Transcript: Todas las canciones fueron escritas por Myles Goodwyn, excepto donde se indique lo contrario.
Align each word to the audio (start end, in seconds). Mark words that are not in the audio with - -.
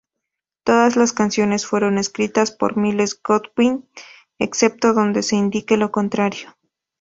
Todas 0.63 0.95
las 0.95 1.13
canciones 1.13 1.67
fueron 1.67 1.99
escritas 1.99 2.49
por 2.49 2.75
Myles 2.75 3.21
Goodwyn, 3.21 3.87
excepto 4.39 4.93
donde 4.95 5.21
se 5.21 5.35
indique 5.35 5.77
lo 5.77 5.91
contrario. 5.91 6.57